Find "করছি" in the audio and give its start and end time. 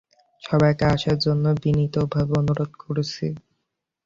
2.83-3.25